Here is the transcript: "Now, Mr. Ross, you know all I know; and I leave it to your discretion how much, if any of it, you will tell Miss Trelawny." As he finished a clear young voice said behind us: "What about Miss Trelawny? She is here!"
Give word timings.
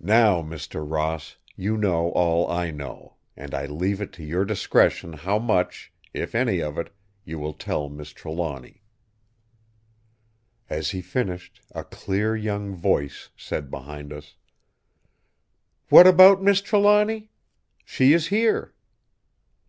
"Now, 0.00 0.42
Mr. 0.42 0.84
Ross, 0.84 1.36
you 1.54 1.76
know 1.76 2.10
all 2.14 2.50
I 2.50 2.72
know; 2.72 3.14
and 3.36 3.54
I 3.54 3.66
leave 3.66 4.00
it 4.00 4.12
to 4.14 4.24
your 4.24 4.44
discretion 4.44 5.12
how 5.12 5.38
much, 5.38 5.92
if 6.12 6.34
any 6.34 6.58
of 6.60 6.78
it, 6.78 6.92
you 7.24 7.38
will 7.38 7.52
tell 7.52 7.88
Miss 7.88 8.10
Trelawny." 8.12 8.82
As 10.68 10.90
he 10.90 11.00
finished 11.00 11.60
a 11.70 11.84
clear 11.84 12.34
young 12.34 12.74
voice 12.74 13.28
said 13.36 13.70
behind 13.70 14.12
us: 14.12 14.34
"What 15.90 16.08
about 16.08 16.42
Miss 16.42 16.60
Trelawny? 16.60 17.30
She 17.84 18.14
is 18.14 18.26
here!" 18.34 18.74